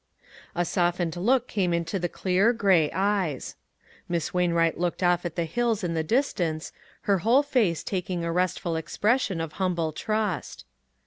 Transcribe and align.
A 0.55 0.65
softened 0.65 1.15
look 1.15 1.47
came 1.47 1.73
in 1.75 1.83
the 1.83 2.09
clear, 2.09 2.53
gray 2.53 2.89
eyes. 2.91 3.55
Miss 4.09 4.33
Wainwright 4.33 4.79
looked 4.79 5.03
off 5.03 5.25
at 5.25 5.35
the 5.35 5.45
hills 5.45 5.83
in 5.83 5.93
the 5.93 6.01
distance, 6.03 6.73
her 7.01 7.19
whole 7.19 7.43
face 7.43 7.83
taking 7.83 8.25
a 8.25 8.31
restful 8.31 8.75
expression 8.75 9.39
of 9.39 9.53
humble 9.61 9.91
trust. 9.91 10.65